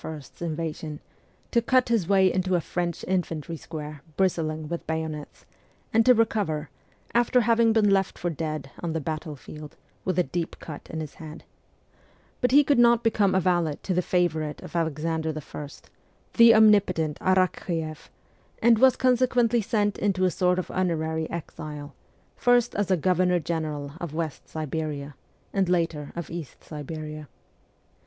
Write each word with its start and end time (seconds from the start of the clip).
's 0.03 0.41
invasion, 0.41 0.99
to 1.51 1.61
cut 1.61 1.89
his 1.89 2.07
way 2.07 2.33
into 2.33 2.55
a 2.55 2.59
French 2.59 3.05
infantry 3.07 3.55
square 3.55 4.01
bristling 4.17 4.67
with 4.67 4.87
bayonets, 4.87 5.45
and 5.93 6.03
to 6.07 6.15
recover, 6.15 6.71
after 7.13 7.41
having 7.41 7.71
been 7.71 7.87
left 7.87 8.17
for 8.17 8.31
dead 8.31 8.71
on 8.81 8.93
the 8.93 8.99
battle 8.99 9.35
field, 9.35 9.75
with 10.03 10.17
a 10.17 10.23
deep 10.23 10.55
cut 10.57 10.89
in 10.89 11.01
his 11.01 11.13
head; 11.21 11.43
but 12.41 12.49
he 12.49 12.63
could 12.63 12.79
not 12.79 13.03
become 13.03 13.35
a 13.35 13.39
valet 13.39 13.77
to 13.83 13.93
the 13.93 14.01
favourite 14.01 14.59
of 14.63 14.75
Alexander 14.75 15.29
I., 15.29 15.69
the 16.33 16.55
omnipotent 16.55 17.19
Arakch6eff, 17.19 18.09
and 18.59 18.79
was 18.79 18.95
consequently 18.95 19.61
sent 19.61 19.99
into 19.99 20.25
a 20.25 20.31
sort 20.31 20.57
of 20.57 20.71
honorary 20.71 21.29
exile, 21.29 21.93
first 22.35 22.73
as 22.73 22.89
a 22.89 22.97
governor 22.97 23.39
general 23.39 23.91
of 24.01 24.15
West 24.15 24.49
Siberia, 24.49 25.13
and 25.53 25.69
later 25.69 26.11
of 26.15 26.31
East 26.31 26.63
Siberia. 26.63 27.27